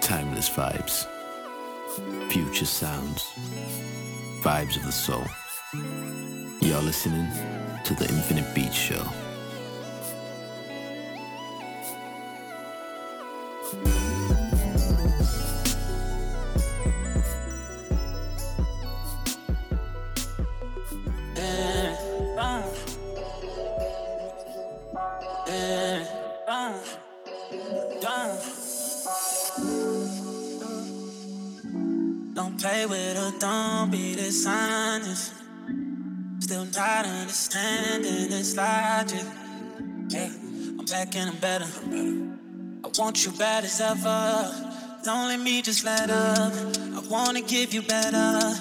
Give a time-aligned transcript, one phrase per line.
[0.00, 1.06] Timeless vibes,
[2.30, 3.32] future sounds,
[4.42, 5.24] vibes of the soul.
[6.60, 7.28] You're listening
[7.84, 9.23] to the Infinite Beat Show.
[38.44, 39.24] This logic.
[40.10, 40.30] Yeah,
[40.78, 41.66] I'm back and I'm better.
[42.84, 45.00] I want you bad as ever.
[45.02, 46.52] Don't let me just let up.
[46.52, 48.54] I wanna give you better.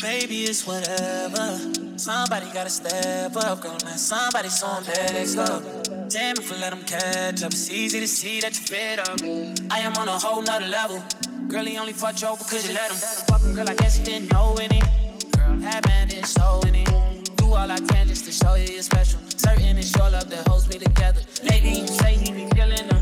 [0.00, 1.58] Baby, it's whatever.
[1.96, 3.76] Somebody gotta step up, girl.
[3.84, 5.62] Now somebody so next up.
[6.10, 7.52] Damn if I let them catch up.
[7.52, 9.18] It's easy to see that you're fed up.
[9.72, 11.02] I am on a whole nother level.
[11.48, 12.98] Girl, he only fucked you over cause you let him.
[13.28, 14.80] Fucking girl, I guess he didn't know any.
[15.36, 16.84] Girl, have man didn't any.
[17.36, 19.23] Do all I can just to show you you're special.
[19.36, 21.20] Certain it's your love that holds me together.
[21.42, 23.00] Lately, you say he be feeling them.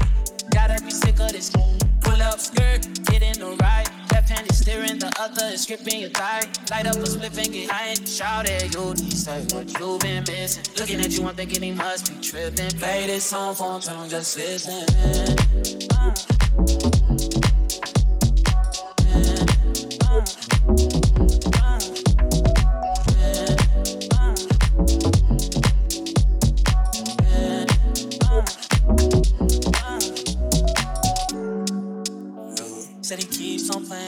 [0.50, 1.50] Gotta be sick of this.
[2.00, 3.88] Pull up skirt, get in the ride.
[4.12, 6.42] Left hand is steering, the other is gripping your thigh.
[6.70, 8.96] Light up a split and get high and shout at you.
[8.96, 10.64] Say what you been missing.
[10.78, 12.70] Looking at you, I'm thinking he must be tripping.
[12.78, 14.84] Play this song for him, him just listen.
[15.92, 17.31] Uh.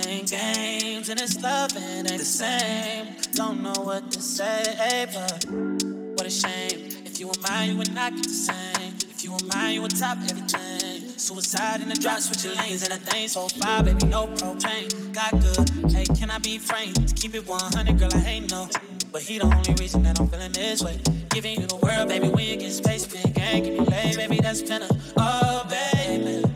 [0.04, 3.06] Playing games and it's loving ain't the same.
[3.32, 5.46] Don't know what to say, but
[6.16, 6.88] what a shame.
[7.06, 8.94] If you were mine, you would not get the same.
[9.10, 11.08] If you were mine, you would top everything.
[11.16, 14.90] Suicide in the drop, switch your lanes and a thing so far, baby, no propane.
[15.14, 15.90] Got good.
[15.90, 16.94] Hey, can I be frank?
[17.06, 18.68] To keep it 100, girl, I hate no.
[19.10, 21.00] But he the only reason that I'm feeling this way.
[21.30, 24.36] Giving you the world, baby, when you get space, big gang, give me lay, baby,
[24.42, 24.90] that's finna.
[25.16, 26.53] Oh, baby.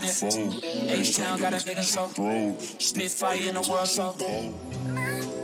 [0.00, 0.98] The it.
[0.98, 2.08] H town got a nigga so.
[2.78, 5.37] Spit fire in the world so.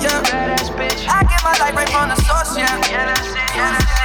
[0.00, 0.22] yeah.
[0.22, 1.08] Badass bitch.
[1.08, 2.66] I get my life right from the source, yeah.
[2.90, 4.01] Yeah, that's it, yeah, that's it.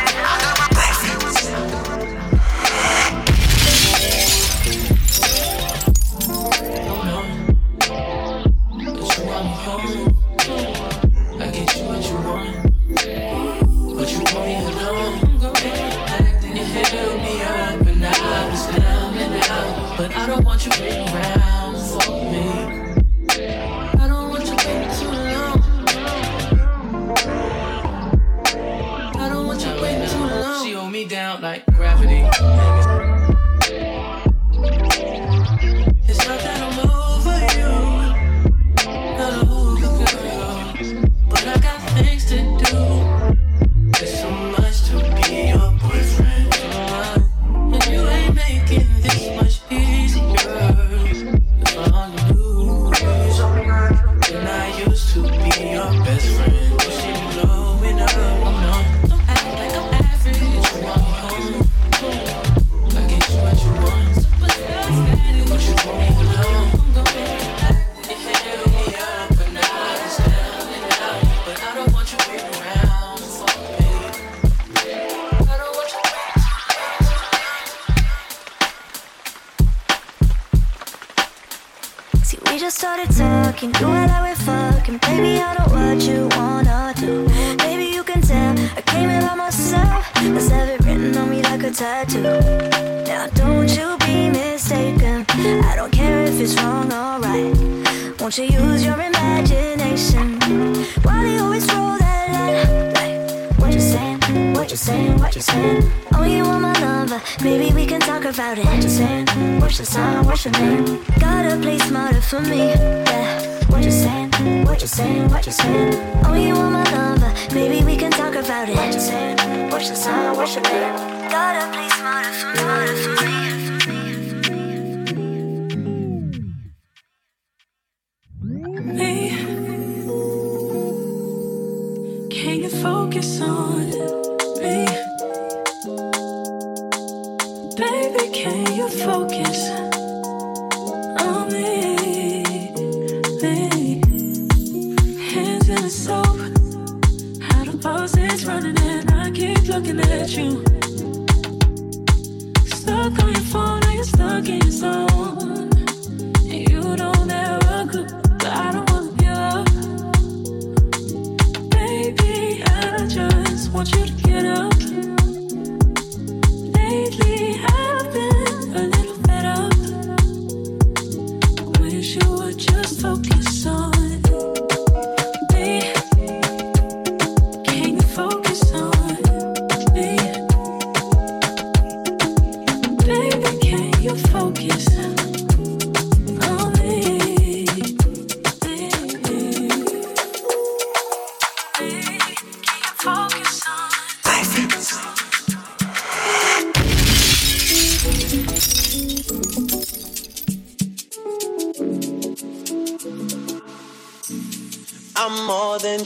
[104.78, 105.92] you saying, what you saying.
[106.14, 107.20] Oh, you want my lover.
[107.44, 108.66] Maybe we can talk about it.
[108.66, 109.26] What you saying?
[109.60, 110.24] What's your sign?
[110.24, 111.04] What's your name?
[111.20, 112.70] Gotta play smarter for me.
[112.70, 113.66] Yeah.
[113.72, 114.30] What you saying?
[114.68, 115.30] What you saying?
[115.30, 115.96] What you saying?
[116.26, 117.34] Oh, you want my lover.
[117.56, 118.76] Maybe we can talk about it.
[118.76, 119.72] What you saying?
[119.72, 120.36] What's your sign?
[120.36, 120.94] What's your name?
[121.28, 123.57] Gotta play smarter for, smarter for me.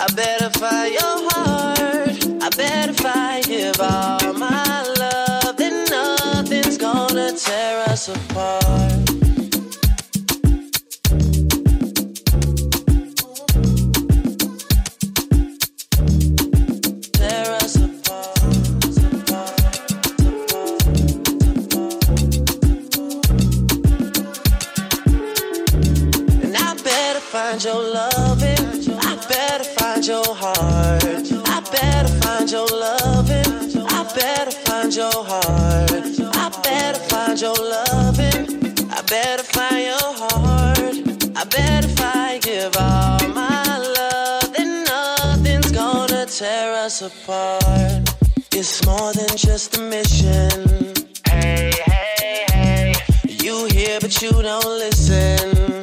[0.00, 2.42] I better find your heart.
[2.42, 5.56] I better find give all my love.
[5.56, 9.07] Then nothing's gonna tear us apart.
[37.40, 38.90] your loving.
[38.90, 40.78] I better find your heart.
[41.36, 48.08] I bet if I give all my love, then nothing's gonna tear us apart.
[48.52, 50.94] It's more than just a mission.
[51.28, 52.94] Hey, hey, hey.
[53.26, 55.77] You hear, but you don't listen.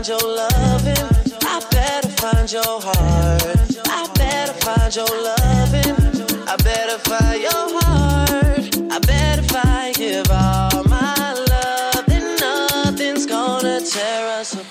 [0.00, 1.36] find your loving.
[1.42, 3.42] I better find your heart.
[3.86, 6.48] I better find your loving.
[6.48, 8.92] I better find your heart.
[8.92, 12.06] I better find give all my love.
[12.06, 14.69] Then nothing's gonna tear us apart.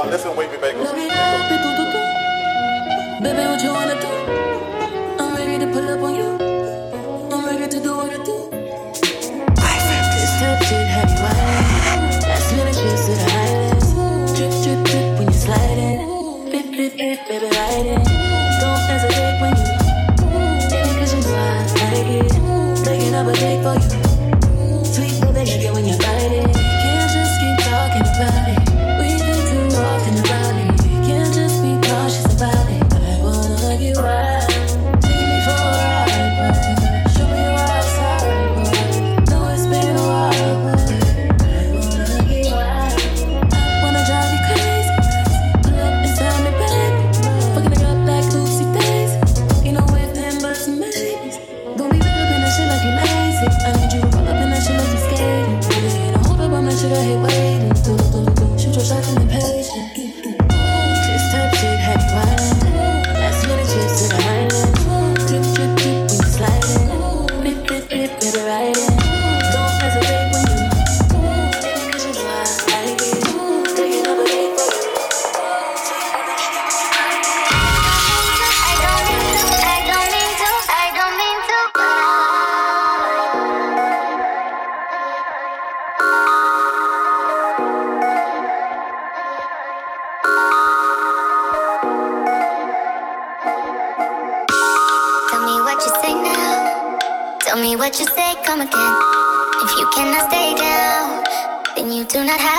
[0.00, 0.82] Y'all listen, Wavy Bagels.
[0.82, 1.20] Love you be.
[3.22, 4.08] Baby, what you wanna do?
[5.22, 6.49] I'm ready to pull up on you.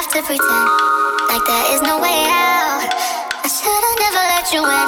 [0.02, 0.70] have to pretend
[1.30, 2.90] like there is no way out.
[2.90, 4.88] I should've never let you in,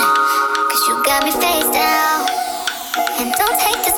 [0.69, 2.25] cause you got me face down.
[3.21, 3.92] And don't take this.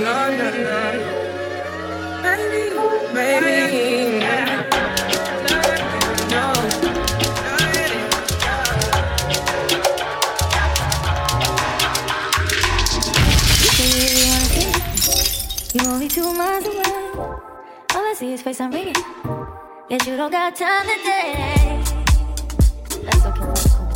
[0.00, 1.18] no, no, no.
[15.74, 16.78] You only two miles away.
[17.94, 18.70] All I see is face I'm.
[18.70, 21.82] Guess you don't got time today.
[23.02, 23.40] That's okay.
[23.40, 23.88] That's cool.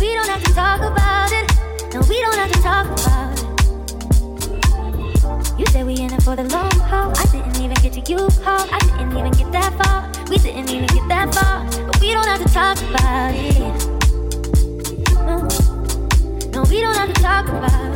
[0.00, 1.94] We don't have to talk about it.
[1.94, 3.11] No, we don't have to talk about it
[5.72, 7.10] said we in it for the long haul.
[7.16, 8.68] I didn't even get to you, haul.
[8.70, 10.04] I didn't even get that far.
[10.28, 11.64] We didn't even get that far.
[11.86, 13.56] But we don't have to talk about it.
[15.24, 15.48] No,
[16.52, 17.91] no we don't have to talk about it.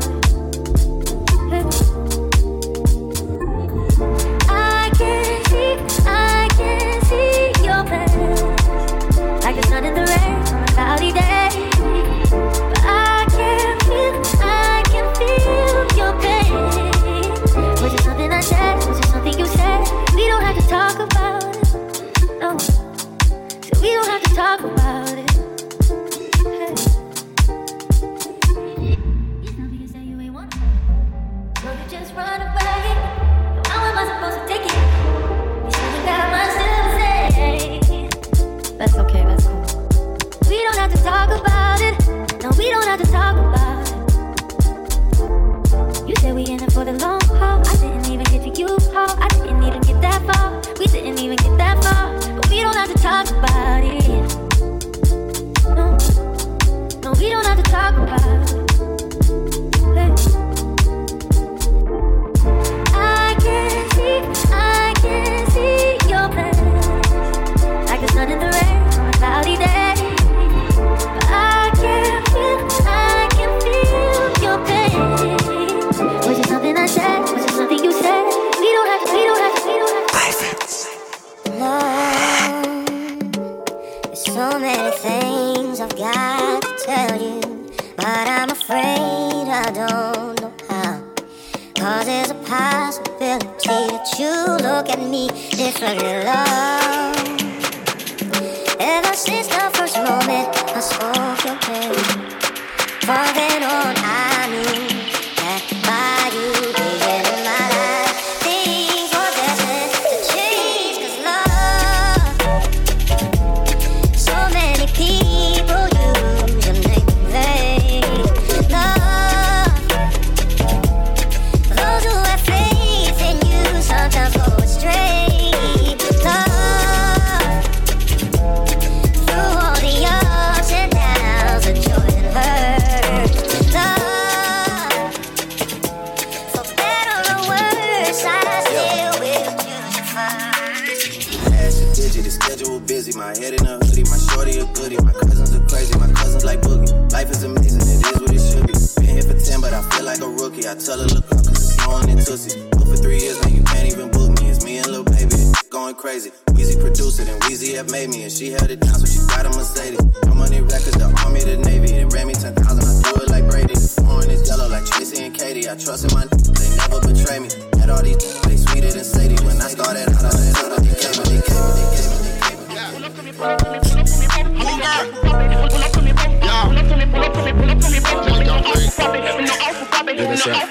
[180.46, 180.70] Just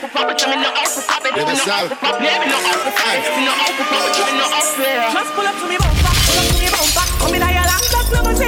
[5.33, 7.05] pull up to me bumper, pull up to me bumper.
[7.19, 7.43] Come your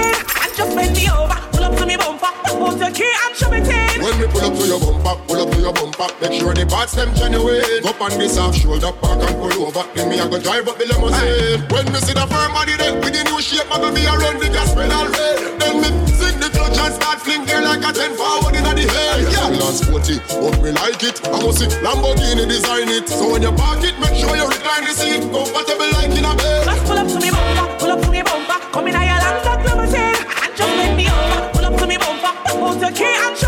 [0.07, 1.35] and just bend me over.
[1.51, 2.31] Pull up to me bumper,
[2.79, 4.01] your key and show me thing.
[4.01, 5.26] When me pull up to your bumper
[5.67, 6.07] your bumper.
[6.23, 7.83] Make sure the parts them genuine.
[7.83, 9.83] Go on this off shoulder park and pull over.
[9.93, 11.59] Then me I go drive up the limousine.
[11.59, 11.67] Aye.
[11.67, 14.39] When me see the firm body then with the new shape, I go be around
[14.39, 15.59] the gas pedal red.
[15.59, 19.27] Then me sing the clutch and start fling like a ten forward inna the head.
[19.27, 19.75] Yeah, yeah.
[19.75, 21.19] sporty, but me like it.
[21.27, 23.09] I go see Lamborghini design it.
[23.11, 26.31] So when you park it, make sure you recline the seat comfortable like in a
[26.31, 26.63] bed.
[26.63, 28.57] Just pull up to me bumper, pull up to me bumper.
[28.71, 31.51] Come in a your land, limousine, and jump make me over.
[31.51, 33.35] Pull up to me bumper, put your key and.
[33.35, 33.46] Show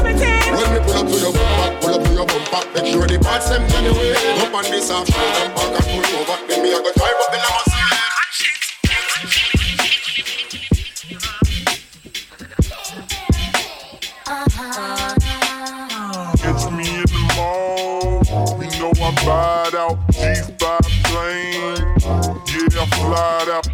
[3.10, 4.16] the parts them genuine.
[4.42, 6.38] Up on this half shoulder park and pull over.
[6.48, 7.90] Then me I go drive up the limousine.
[16.38, 18.22] Catch me in the mall.
[18.62, 20.62] You know I ride out G5
[21.06, 21.86] plane.
[22.48, 23.69] Yeah, I fly out.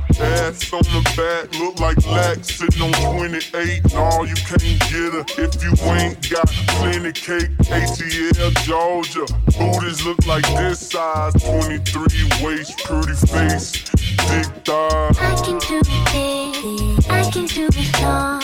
[0.55, 3.93] Ass on the back, look like Lex sitting on 28.
[3.93, 6.47] No, you can't get her if you ain't got
[6.79, 7.51] plenty cake.
[7.67, 9.25] ATL, Georgia.
[9.57, 11.33] Booties look like this size.
[11.43, 13.83] 23 waist, pretty face,
[14.29, 15.17] big thighs.
[15.19, 18.39] I can do it, I can do it all.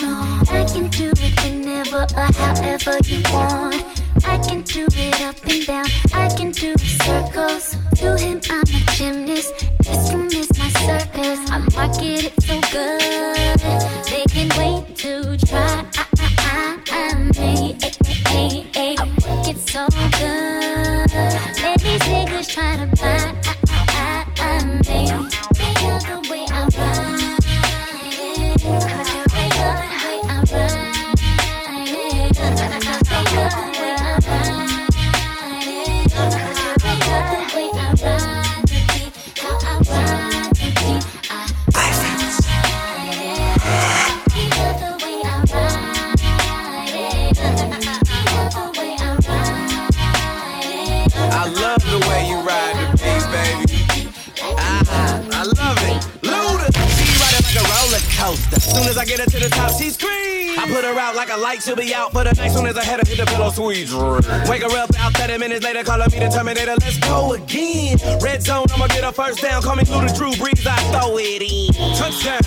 [0.52, 4.01] I can do it whenever or however you want.
[4.26, 5.86] I can do it up and down.
[6.14, 7.76] I can do circles.
[7.98, 9.54] To him, I'm a gymnast.
[9.80, 11.40] This room is my circus.
[11.50, 13.60] I market it so good.
[14.10, 15.86] They can wait to try.
[15.98, 17.78] I, I, I, I, me,
[18.28, 18.96] eh, eh.
[18.98, 19.88] I work it so
[20.20, 21.12] good.
[21.64, 23.01] Let these niggas try to
[61.62, 62.52] like she'll be out for the night.
[62.52, 64.22] Soon as I had her hit the pillow, sweet dream.
[64.50, 66.76] Wake her up out 30 minutes later, calling me the Terminator.
[66.80, 67.98] Let's go again.
[68.22, 69.62] Red zone, I'ma get her first down.
[69.62, 71.74] Call me through the Drew Brees, I throw it in.
[71.96, 72.42] Touchdown.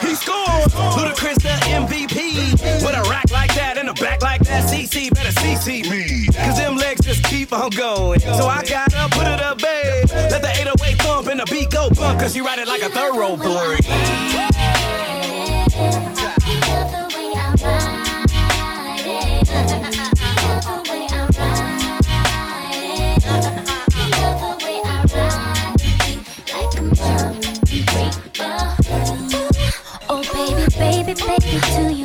[0.00, 0.70] He scored.
[0.94, 2.52] Ludacris the MVP.
[2.84, 6.26] With a rack like that and a back like that, CC better CC me.
[6.26, 8.20] Cause them legs just keep on going.
[8.20, 10.08] So I gotta put it up, babe.
[10.30, 12.20] Let the 808 thump and the beat go bump.
[12.20, 14.49] Cause you ride it like a thoroughbred.
[31.52, 31.99] you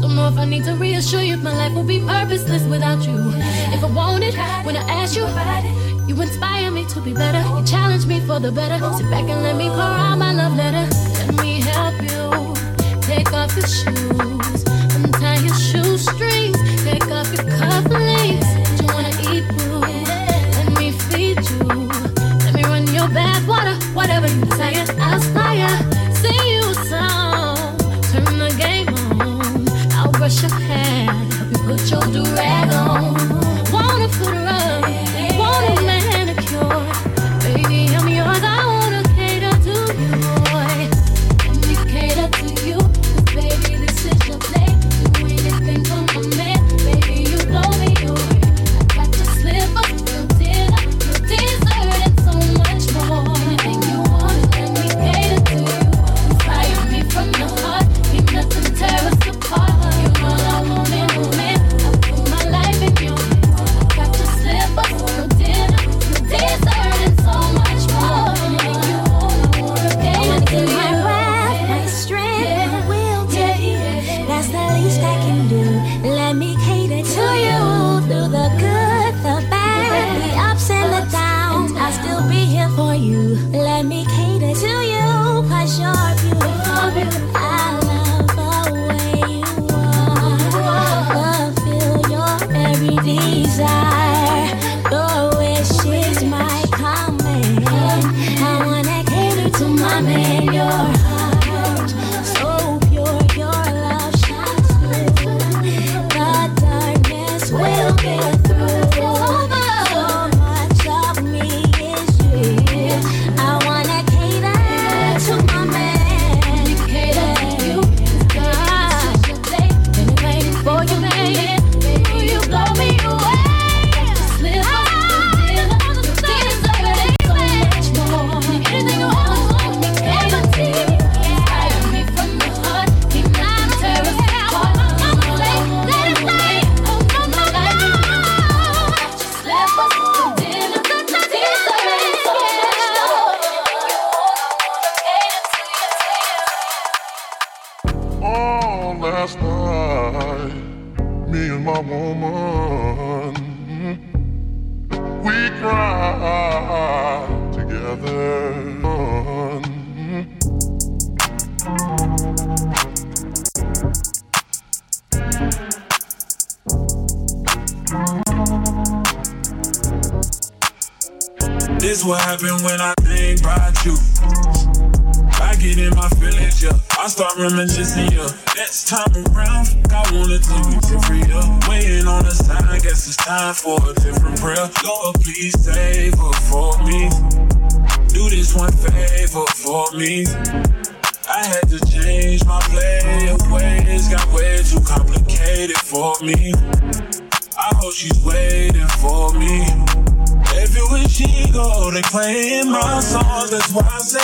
[0.00, 3.16] Don't know if I need to reassure you, my life will be purposeless without you.
[3.74, 5.26] If I want it, when I ask you,
[6.06, 7.42] you inspire me to be better.
[7.56, 8.78] You challenge me for the better.
[8.96, 10.86] Sit back and let me pour out my love letter.
[11.26, 12.54] Let me help you.
[13.02, 14.57] Take off your shoes,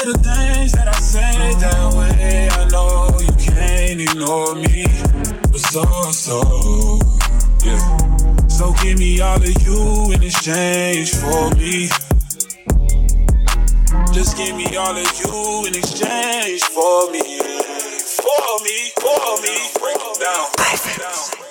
[0.04, 2.48] the things that I say that way.
[2.52, 4.84] I know you can't ignore me,
[5.50, 6.98] but so so
[7.64, 7.80] yeah.
[8.48, 11.88] So give me all of you in exchange for me.
[14.12, 17.40] Just give me all of you in exchange for me,
[18.20, 19.56] for me, for me.
[19.80, 20.46] Break it down.
[20.56, 21.43] Break it down.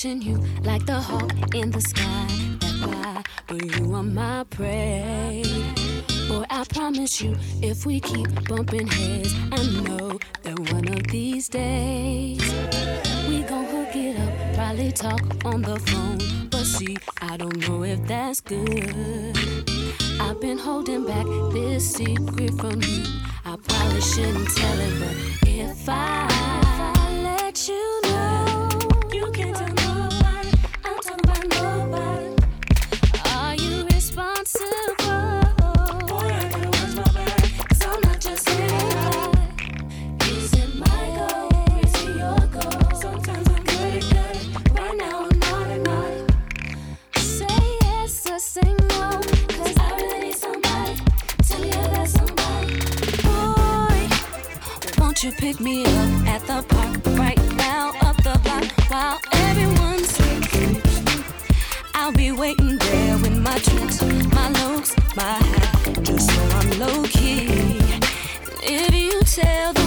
[0.00, 2.26] Watching you like the hawk in the sky.
[2.58, 5.42] That's why, but you are my prey.
[6.26, 11.50] Boy, I promise you, if we keep bumping heads, I know that one of these
[11.50, 12.40] days
[13.28, 14.54] we gon' hook it up.
[14.54, 19.36] Probably talk on the phone, but see, I don't know if that's good.
[20.18, 23.04] I've been holding back this secret from you.
[23.44, 26.69] I probably shouldn't tell it, but if I
[55.40, 60.82] pick me up at the park right now, up the block while everyone's sleeping.
[61.94, 64.02] I'll be waiting there with my tricks,
[64.34, 67.48] my looks, my hat, just so I'm low key.
[68.62, 69.79] If you tell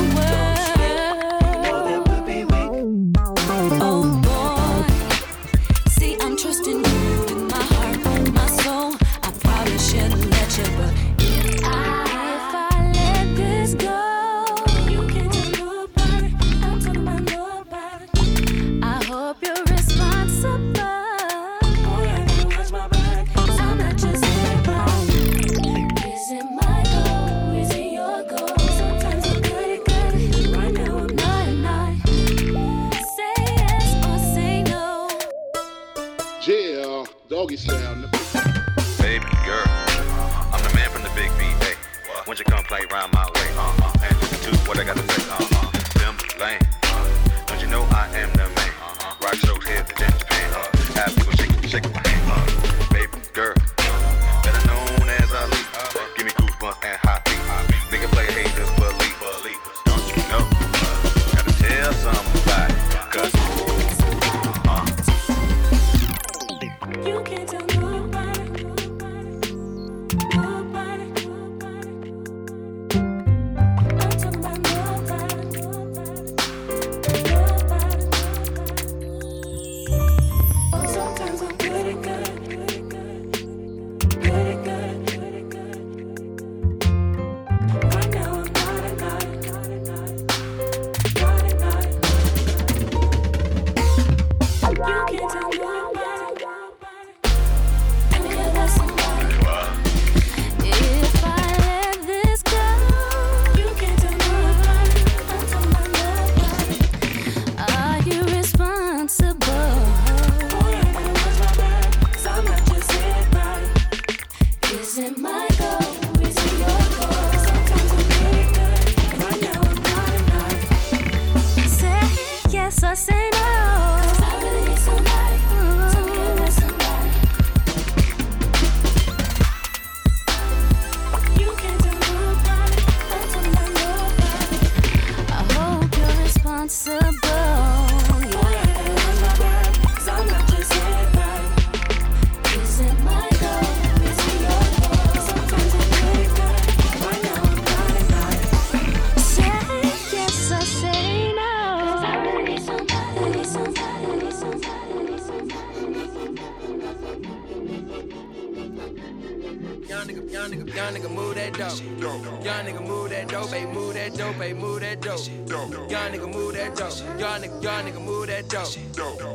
[165.33, 166.97] Young nigga move that dope.
[167.19, 168.75] Young nigga, young nigga move that dope.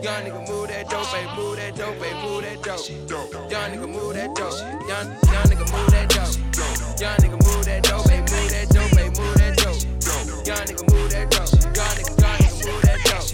[0.03, 2.88] Young nigga move that dope, baby, move that dope, baby, move that dope.
[3.51, 4.59] Young nigga move that dope.
[4.88, 6.36] Young, young nigga move that dope.
[7.01, 9.80] Young nigga move that dope, baby, move that dope, baby, move that dope.
[10.46, 11.51] Young nigga move that dope.
[11.76, 13.28] Young nigga, young nigga move that dope.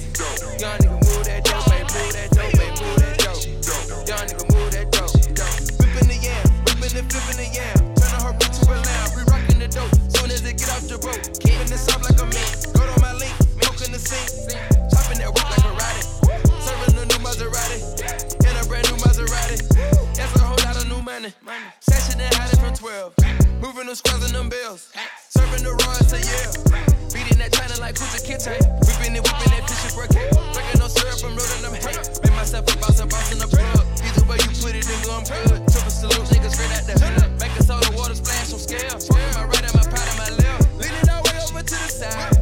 [0.61, 3.45] Young nigga move that dope, baby, move that dope, baby, move that dope.
[4.09, 5.13] Young nigga move that dope.
[5.79, 7.84] Whipping the yam, whipping and flipping the yam.
[10.95, 11.35] soldier bro.
[11.41, 12.51] Keeping this up like a man.
[12.75, 14.29] Go on my link, milk in the sink.
[14.91, 16.03] Chopping that work like a Roddy.
[16.63, 17.81] Serving a new Maserati.
[18.47, 19.59] In a brand new Maserati.
[20.15, 21.33] That's a whole lot of new money.
[21.81, 23.15] Session and hiding from 12.
[23.61, 24.93] Moving them squares and them bills.
[25.31, 26.55] Serving the rods to Yale.
[27.13, 28.55] Beating that China like who's Kunta Kinte.
[28.87, 30.23] Whipping it, whipping that fish broken.
[30.53, 32.03] Drinking no syrup, I'm rolling them hate.
[32.23, 33.87] Made myself a boss, I'm bossing a plug.
[34.03, 35.63] Either way you put it, nigga, I'm good.
[35.71, 37.41] Took a salute, niggas straight out the hood.
[37.41, 38.99] Making soda water splash on scale.
[39.01, 39.64] Smoking my right
[42.11, 42.34] side.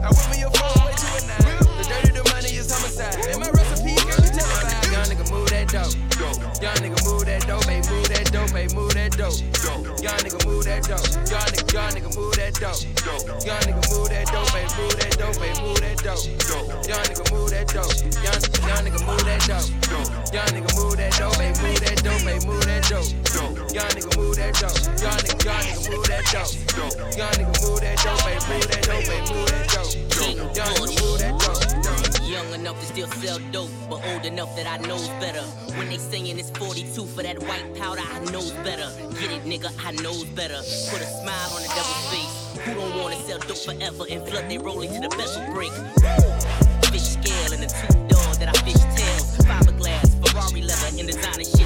[8.62, 9.38] Baby, move that dope.
[10.02, 11.02] Young nigga move that dope.
[11.30, 12.82] Young nigga, young nigga move that dope.
[13.46, 16.22] Young nigga move that dope, baby, move that dope, baby, move that dope.
[16.86, 17.94] Young nigga move that dope.
[18.22, 19.68] Young, young nigga move that dope.
[20.32, 23.10] Young nigga move that dope, baby, move that dope, baby, move that dope.
[23.72, 24.78] Young nigga move that dope.
[25.02, 26.54] Young nigga, young nigga move that dope.
[27.18, 29.94] Young nigga move that dope, baby, move that dope, baby, move that dope.
[30.56, 31.61] Young nigga move that dope.
[32.32, 35.42] Young enough to still sell dope, but old enough that I knows better.
[35.76, 38.88] When they saying it's 42 for that white powder, I knows better.
[39.20, 40.56] Get it, nigga, I knows better.
[40.88, 42.64] Put a smile on the devil's face.
[42.64, 45.72] Who don't wanna sell dope forever and flood they rolling to the vessel break?
[46.88, 49.36] Fish scale and a two door that I fish tails.
[49.44, 51.61] Fiberglass, Ferrari leather, and designer shit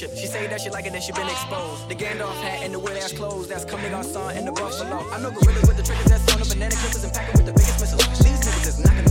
[0.00, 0.18] spaceship.
[0.18, 1.88] She say that she like it, then she been exposed.
[1.88, 3.48] The Gandalf hat and the weird ass clothes.
[3.48, 5.04] That's coming on son and the buffalo.
[5.12, 7.52] I know gorillas with the triggers that's on the banana clippers and packing with the
[7.52, 8.18] biggest missiles.
[8.18, 9.09] These niggas is knocking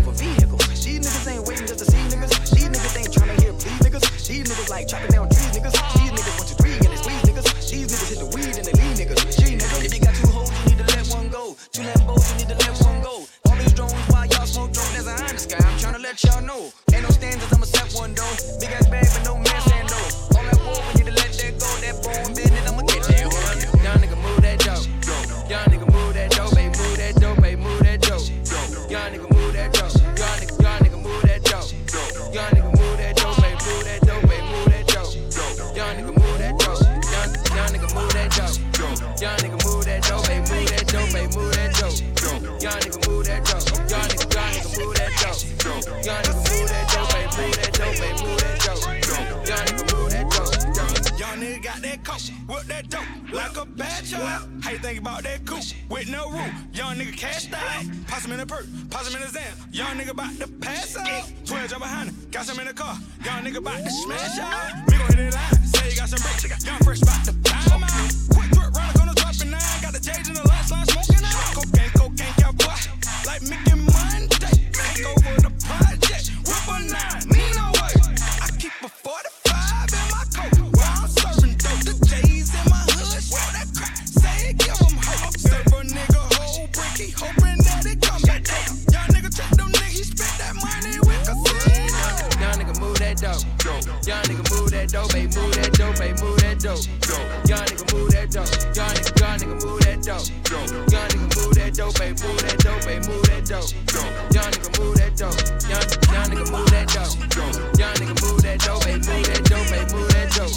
[52.49, 54.49] whip that dope like a bad child.
[54.61, 56.51] How you think about that coupe with no roof?
[56.73, 59.43] Young nigga cashed out, pass him in the perk, pass him in the Zan.
[59.71, 61.31] Young nigga about to pass out.
[61.45, 62.97] 12 jump behind him, got some in the car.
[63.23, 64.87] Young nigga about to smash out.
[64.87, 66.65] We gon' hit it line, say you got some brakes.
[66.65, 67.68] Young fresh about to time
[96.59, 96.83] dope.
[97.47, 98.51] Young nigga move that dope.
[98.75, 100.27] Young nigga, young nigga move that dope.
[100.49, 103.71] Young nigga move that dope, baby, move that dope, baby, move that dope.
[104.35, 105.39] Young nigga move that dope.
[105.69, 107.15] Young, young nigga move that dope.
[107.79, 110.51] Young nigga move that dope, baby, move that dope, baby, move that dope.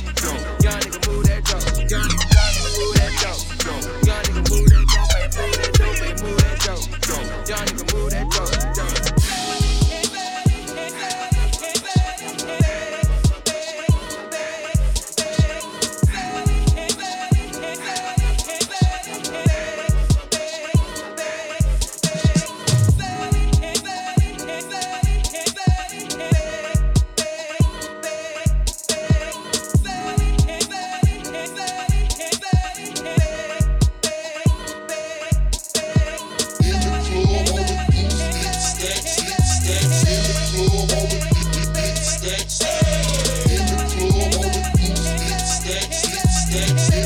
[0.63, 1.63] Young nigga move that dope.
[1.87, 2.27] Young nigga
[2.77, 3.43] move that dope.
[4.03, 6.83] Young nigga move that dope, baby, move that dope, baby, move that dope.
[7.49, 8.62] Young nigga move that dope.
[46.53, 47.02] six.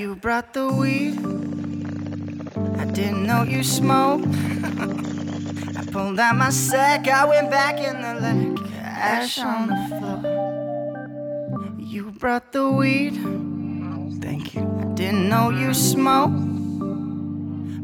[0.00, 1.18] You brought the weed,
[2.78, 4.22] I didn't know you smoke.
[5.76, 8.58] I pulled out my sack, I went back in the lake.
[8.80, 11.76] Ash on the floor.
[11.78, 13.16] You brought the weed.
[14.22, 14.62] Thank you.
[14.62, 16.32] I didn't know you smoke.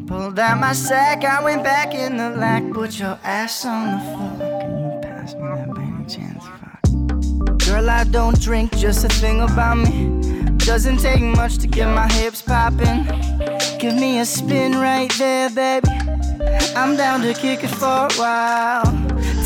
[0.06, 2.62] Pulled out my sack, I went back in the lack.
[2.72, 4.38] Put your ass on the floor.
[4.62, 7.66] Can you pass me that by any chance?
[7.66, 10.35] Girl, I don't drink, just a thing about me.
[10.66, 13.04] Doesn't take much to get my hips popping.
[13.78, 15.88] Give me a spin right there, baby.
[16.74, 18.82] I'm down to kick it for a while.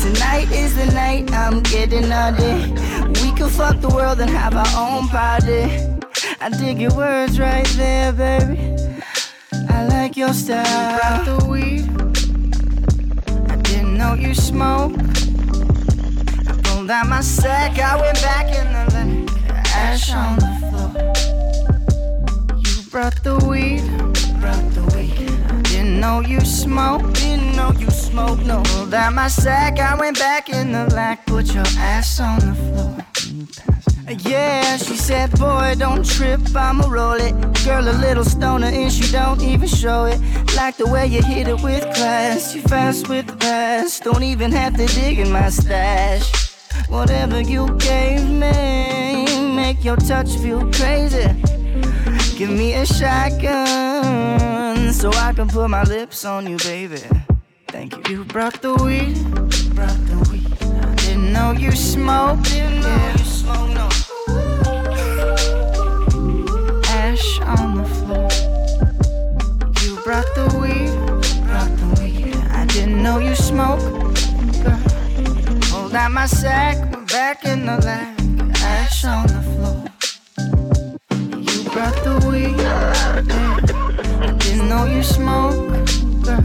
[0.01, 2.73] Tonight is the night I'm getting naughty.
[3.21, 5.69] We can fuck the world and have our own party.
[6.41, 8.75] I dig your words right there, baby.
[9.69, 10.65] I like your style.
[10.65, 11.85] You brought the weed.
[13.47, 14.93] I didn't know you smoke.
[16.49, 17.77] I pulled out my sack.
[17.77, 19.29] I went back in the lake.
[19.73, 20.60] Ash on the floor.
[22.63, 23.83] You brought the weed.
[24.39, 25.63] Brought the weed.
[25.63, 27.13] Didn't know you smoke.
[27.13, 28.39] Didn't know you smoke.
[28.39, 28.63] No.
[28.63, 29.79] Pulled out my sack.
[29.79, 31.25] I went back in the lack.
[31.25, 33.01] Put your ass on the floor.
[34.19, 37.33] Yeah, she said, boy, don't trip, I'ma roll it.
[37.63, 40.19] Girl, a little stoner, and she don't even show it.
[40.55, 42.53] Like the way you hit it with class.
[42.53, 46.29] You fast with the pass, don't even have to dig in my stash.
[46.89, 49.30] Whatever you gave me,
[49.61, 51.27] make your touch feel crazy.
[52.37, 57.01] Give me a shotgun so I can put my lips on you, baby.
[57.67, 58.01] Thank you.
[58.11, 59.15] You brought the weed,
[59.75, 60.51] brought the weed.
[60.89, 63.87] I didn't know you smoked, didn't know you smoked, no.
[67.05, 68.29] Ash on the floor.
[69.83, 70.91] You brought the weed,
[71.49, 72.35] brought the weed.
[72.61, 73.83] I didn't know you smoked.
[74.63, 74.81] girl.
[75.71, 78.20] Hold out my sack, we're back in the lab.
[78.81, 79.77] On the floor.
[81.37, 82.59] You brought the weed.
[82.59, 85.55] I didn't know you smoke,
[86.25, 86.43] girl.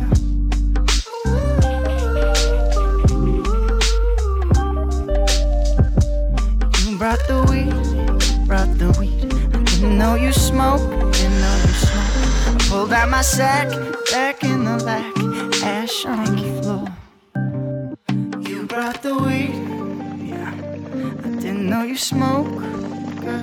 [6.80, 9.32] You brought the weed, brought the weed.
[9.54, 10.80] I didn't know you smoke,
[11.12, 12.12] didn't know you smoke.
[12.46, 13.68] I pulled out my sack,
[14.12, 15.14] back in the back,
[15.62, 16.86] ash on the floor.
[18.48, 19.55] You brought the weed,
[21.86, 22.46] you smoke,
[23.20, 23.42] girl.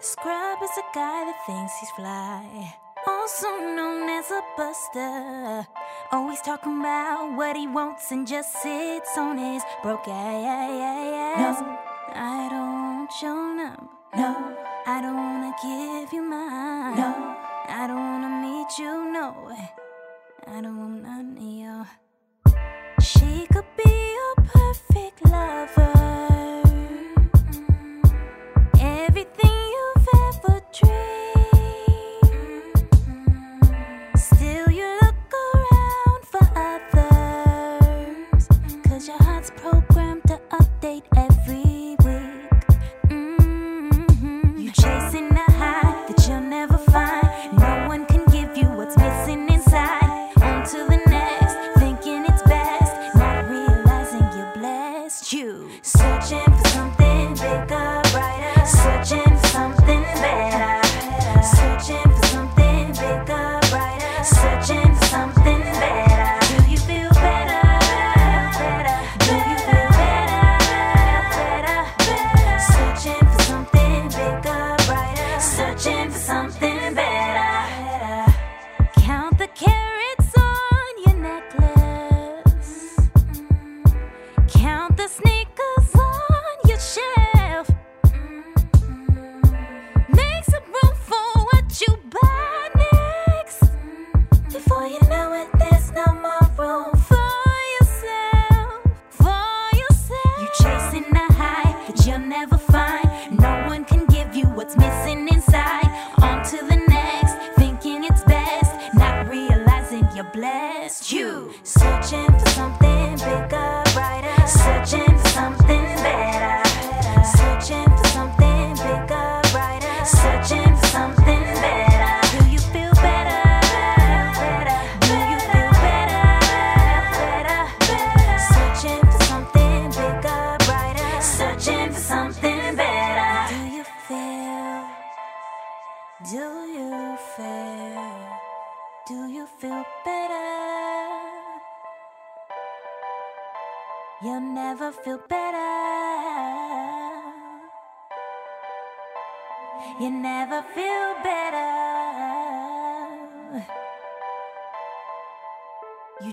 [0.00, 2.74] Scrub is a guy that thinks he's fly.
[3.06, 5.66] Also known as a buster.
[6.10, 11.60] Always talking about what he wants and just sits on his broke ass.
[11.60, 11.78] No,
[12.14, 13.88] I don't show number.
[14.16, 14.56] No,
[14.86, 16.96] I don't wanna give you mine.
[16.96, 17.36] No,
[17.70, 19.12] I don't wanna meet you.
[19.12, 19.54] No,
[20.46, 21.86] I don't want none of your.
[23.02, 26.27] She could be your perfect lover.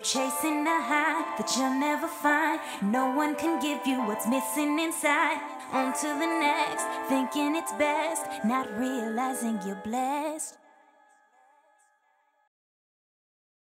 [0.06, 2.60] Chasing a high that you'll never find.
[2.84, 5.42] No one can give you what's missing inside.
[5.72, 10.58] On to the next, thinking it's best, not realizing you're blessed.